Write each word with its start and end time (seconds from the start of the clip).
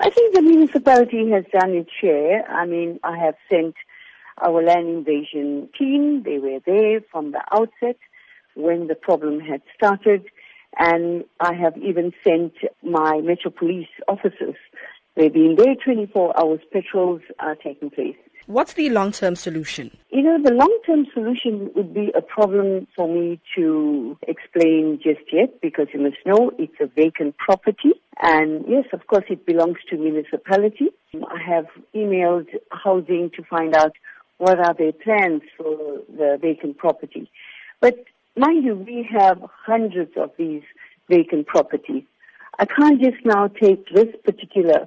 I 0.00 0.10
think 0.10 0.34
the 0.34 0.42
municipality 0.42 1.30
has 1.30 1.44
done 1.52 1.70
its 1.70 1.90
share. 2.00 2.48
I 2.50 2.66
mean, 2.66 2.98
I 3.04 3.16
have 3.18 3.34
sent 3.50 3.74
our 4.40 4.62
land 4.62 4.88
invasion 4.88 5.68
team. 5.78 6.22
They 6.24 6.38
were 6.38 6.60
there 6.64 7.00
from 7.10 7.32
the 7.32 7.42
outset 7.52 7.98
when 8.54 8.88
the 8.88 8.94
problem 8.94 9.40
had 9.40 9.62
started. 9.74 10.24
And 10.78 11.24
I 11.40 11.54
have 11.54 11.76
even 11.76 12.12
sent 12.24 12.54
my 12.82 13.20
Metro 13.20 13.50
Police 13.50 13.88
officers. 14.08 14.56
They've 15.14 15.32
been 15.32 15.56
there 15.56 15.74
24 15.84 16.40
hours. 16.40 16.60
Patrols 16.72 17.20
are 17.38 17.54
taking 17.54 17.90
place. 17.90 18.16
What's 18.46 18.72
the 18.72 18.88
long-term 18.90 19.36
solution? 19.36 19.96
You 20.10 20.22
know, 20.22 20.42
the 20.42 20.52
long-term 20.52 21.06
solution 21.14 21.70
would 21.76 21.94
be 21.94 22.10
a 22.16 22.22
problem 22.22 22.88
for 22.96 23.06
me 23.06 23.40
to 23.54 24.18
explain 24.26 24.98
just 25.02 25.20
yet 25.32 25.60
because 25.60 25.86
you 25.94 26.00
must 26.00 26.16
know 26.26 26.50
it's 26.58 26.74
a 26.80 26.86
vacant 26.86 27.36
property. 27.36 27.92
And 28.22 28.64
yes, 28.68 28.84
of 28.92 29.08
course, 29.08 29.24
it 29.28 29.44
belongs 29.44 29.78
to 29.90 29.96
municipality. 29.96 30.90
I 31.12 31.42
have 31.44 31.66
emailed 31.92 32.46
housing 32.70 33.30
to 33.34 33.42
find 33.42 33.74
out 33.74 33.92
what 34.38 34.60
are 34.60 34.74
their 34.74 34.92
plans 34.92 35.42
for 35.56 36.00
the 36.08 36.38
vacant 36.40 36.78
property. 36.78 37.28
But 37.80 37.96
mind 38.36 38.64
you, 38.64 38.76
we 38.76 39.08
have 39.10 39.42
hundreds 39.66 40.12
of 40.16 40.30
these 40.38 40.62
vacant 41.08 41.48
properties. 41.48 42.04
I 42.60 42.64
can't 42.66 43.02
just 43.02 43.24
now 43.24 43.48
take 43.48 43.92
this 43.92 44.14
particular 44.24 44.86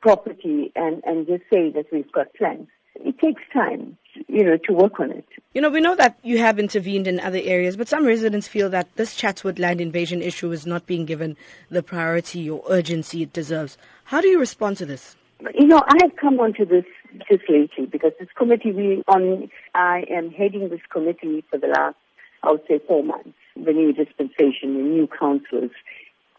property 0.00 0.72
and, 0.74 1.02
and 1.04 1.26
just 1.26 1.44
say 1.52 1.70
that 1.70 1.86
we've 1.92 2.10
got 2.10 2.34
plans. 2.34 2.66
It 2.96 3.18
takes 3.20 3.42
time, 3.52 3.96
you 4.32 4.42
know, 4.42 4.56
to 4.56 4.72
work 4.72 4.98
on 4.98 5.10
it. 5.10 5.26
You 5.52 5.60
know, 5.60 5.68
we 5.68 5.80
know 5.80 5.94
that 5.96 6.18
you 6.22 6.38
have 6.38 6.58
intervened 6.58 7.06
in 7.06 7.20
other 7.20 7.40
areas, 7.42 7.76
but 7.76 7.86
some 7.86 8.06
residents 8.06 8.48
feel 8.48 8.70
that 8.70 8.88
this 8.96 9.14
Chatsworth 9.14 9.58
land 9.58 9.80
invasion 9.80 10.22
issue 10.22 10.50
is 10.52 10.64
not 10.66 10.86
being 10.86 11.04
given 11.04 11.36
the 11.70 11.82
priority 11.82 12.48
or 12.48 12.62
urgency 12.70 13.22
it 13.22 13.34
deserves. 13.34 13.76
How 14.04 14.22
do 14.22 14.28
you 14.28 14.40
respond 14.40 14.78
to 14.78 14.86
this? 14.86 15.16
You 15.54 15.66
know, 15.66 15.82
I 15.86 15.96
have 16.00 16.16
come 16.16 16.40
onto 16.40 16.64
this 16.64 16.84
just 17.28 17.42
lately 17.48 17.84
because 17.84 18.12
this 18.18 18.28
committee 18.36 18.72
we 18.72 19.02
on 19.06 19.50
I 19.74 20.04
am 20.08 20.30
heading 20.30 20.70
this 20.70 20.80
committee 20.90 21.44
for 21.50 21.58
the 21.58 21.66
last 21.66 21.96
I 22.42 22.52
would 22.52 22.62
say 22.66 22.80
four 22.86 23.04
months. 23.04 23.36
The 23.54 23.72
new 23.72 23.92
dispensation, 23.92 24.74
the 24.74 24.82
new 24.82 25.08
councils. 25.08 25.72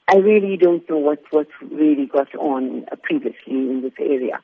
I 0.07 0.15
really 0.15 0.57
don't 0.57 0.87
know 0.89 0.97
what 0.97 1.21
what 1.29 1.47
really 1.69 2.07
got 2.07 2.33
on 2.35 2.85
previously 3.03 3.53
in 3.53 3.81
this 3.83 3.93
area. 3.99 4.39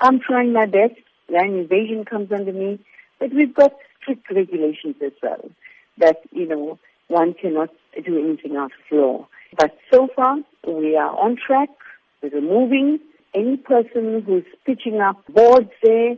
I'm 0.00 0.18
trying 0.20 0.52
my 0.52 0.66
best. 0.66 1.00
Land 1.28 1.54
invasion 1.54 2.04
comes 2.04 2.32
under 2.32 2.52
me, 2.52 2.78
but 3.18 3.32
we've 3.32 3.54
got 3.54 3.72
strict 4.00 4.30
regulations 4.30 4.96
as 5.04 5.12
well. 5.22 5.50
That 5.98 6.20
you 6.30 6.46
know 6.46 6.78
one 7.08 7.34
cannot 7.34 7.70
do 8.04 8.18
anything 8.18 8.56
out 8.56 8.72
of 8.72 8.96
law. 8.96 9.28
But 9.56 9.76
so 9.92 10.08
far 10.14 10.38
we 10.66 10.96
are 10.96 11.18
on 11.18 11.36
track. 11.36 11.70
We're 12.22 12.30
removing 12.30 13.00
any 13.34 13.56
person 13.56 14.22
who's 14.26 14.44
pitching 14.64 15.00
up 15.00 15.16
boards 15.28 15.70
there, 15.82 16.16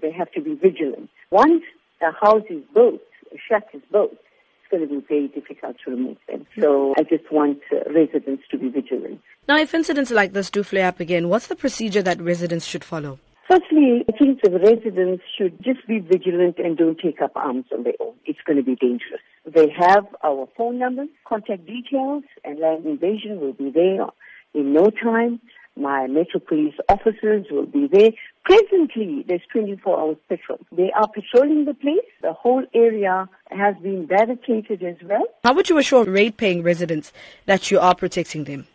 they 0.00 0.12
have 0.12 0.30
to 0.32 0.40
be 0.40 0.54
vigilant. 0.54 1.10
Once 1.30 1.62
a 2.02 2.12
house 2.12 2.44
is 2.48 2.62
built, 2.74 3.00
a 3.32 3.38
shack 3.48 3.64
is 3.74 3.82
built, 3.90 4.12
it's 4.12 4.70
going 4.70 4.86
to 4.86 5.00
be 5.00 5.06
very 5.06 5.28
difficult 5.28 5.76
to 5.84 5.90
remove 5.90 6.16
them. 6.28 6.46
So 6.60 6.94
I 6.98 7.02
just 7.02 7.30
want 7.30 7.60
uh, 7.72 7.90
residents 7.92 8.44
to 8.50 8.58
be 8.58 8.68
vigilant. 8.68 9.20
Now, 9.48 9.58
if 9.58 9.74
incidents 9.74 10.10
like 10.10 10.32
this 10.32 10.50
do 10.50 10.62
flare 10.62 10.88
up 10.88 11.00
again, 11.00 11.28
what's 11.28 11.48
the 11.48 11.56
procedure 11.56 12.02
that 12.02 12.20
residents 12.20 12.66
should 12.66 12.84
follow? 12.84 13.18
Firstly, 13.50 14.04
I 14.08 14.16
think 14.16 14.42
the 14.42 14.50
residents 14.52 15.24
should 15.36 15.60
just 15.60 15.84
be 15.88 15.98
vigilant 15.98 16.58
and 16.58 16.78
don't 16.78 16.96
take 17.00 17.20
up 17.20 17.32
arms 17.34 17.64
on 17.72 17.82
their 17.82 17.94
own. 17.98 18.14
It's 18.24 18.38
going 18.46 18.58
to 18.58 18.62
be 18.62 18.76
dangerous. 18.76 19.20
They 19.44 19.66
have 19.76 20.06
our 20.22 20.48
phone 20.56 20.78
numbers, 20.78 21.08
contact 21.26 21.66
details, 21.66 22.22
and 22.44 22.60
land 22.60 22.86
invasion 22.86 23.40
will 23.40 23.54
be 23.54 23.72
there 23.72 24.06
in 24.54 24.72
no 24.72 24.90
time. 24.90 25.40
My 25.76 26.06
Metro 26.06 26.38
Police 26.38 26.74
officers 26.88 27.46
will 27.50 27.66
be 27.66 27.88
there. 27.88 28.10
Presently, 28.44 29.24
there's 29.26 29.42
24 29.52 29.98
hours 29.98 30.16
patrol. 30.28 30.60
They 30.70 30.92
are 30.92 31.08
patrolling 31.08 31.64
the 31.64 31.74
place. 31.74 32.06
The 32.22 32.32
whole 32.32 32.64
area 32.72 33.28
has 33.50 33.74
been 33.82 34.06
barricaded 34.06 34.84
as 34.84 34.96
well. 35.02 35.24
How 35.42 35.54
would 35.54 35.68
you 35.68 35.78
assure 35.78 36.04
rate-paying 36.04 36.62
residents 36.62 37.12
that 37.46 37.68
you 37.72 37.80
are 37.80 37.96
protecting 37.96 38.44
them? 38.44 38.68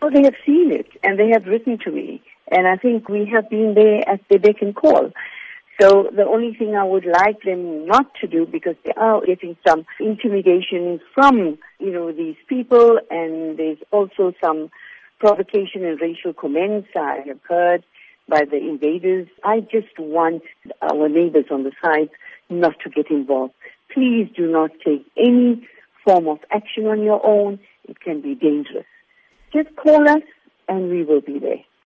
Well, 0.00 0.12
they 0.12 0.22
have 0.22 0.36
seen 0.46 0.70
it 0.70 0.86
and 1.02 1.18
they 1.18 1.30
have 1.30 1.46
written 1.46 1.78
to 1.84 1.90
me. 1.90 2.22
And 2.50 2.66
I 2.66 2.76
think 2.76 3.08
we 3.08 3.26
have 3.32 3.48
been 3.48 3.74
there 3.74 4.08
at 4.08 4.20
the 4.28 4.38
beck 4.38 4.60
and 4.60 4.74
call. 4.74 5.12
So 5.80 6.10
the 6.14 6.26
only 6.26 6.54
thing 6.54 6.74
I 6.74 6.84
would 6.84 7.06
like 7.06 7.42
them 7.42 7.86
not 7.86 8.14
to 8.20 8.26
do, 8.26 8.44
because 8.44 8.76
they 8.84 8.92
are 8.98 9.24
getting 9.24 9.56
some 9.66 9.86
intimidation 9.98 11.00
from, 11.14 11.58
you 11.78 11.90
know, 11.90 12.12
these 12.12 12.36
people, 12.48 12.98
and 13.10 13.56
there's 13.56 13.78
also 13.90 14.34
some 14.42 14.70
provocation 15.20 15.84
and 15.84 16.00
racial 16.00 16.34
comments 16.34 16.88
I 16.94 17.22
have 17.26 17.40
heard 17.48 17.84
by 18.28 18.44
the 18.44 18.58
invaders. 18.58 19.28
I 19.42 19.60
just 19.60 19.98
want 19.98 20.42
our 20.82 21.08
neighbors 21.08 21.46
on 21.50 21.62
the 21.62 21.72
side 21.82 22.10
not 22.50 22.78
to 22.80 22.90
get 22.90 23.10
involved. 23.10 23.54
Please 23.92 24.28
do 24.36 24.50
not 24.50 24.70
take 24.84 25.06
any 25.16 25.66
form 26.04 26.28
of 26.28 26.40
action 26.50 26.86
on 26.86 27.02
your 27.02 27.24
own. 27.24 27.58
It 27.88 28.00
can 28.00 28.20
be 28.20 28.34
dangerous. 28.34 28.86
Just 29.52 29.74
call 29.76 30.08
us 30.08 30.22
and 30.68 30.90
we 30.90 31.04
will 31.04 31.20
be 31.22 31.38
there. 31.38 31.64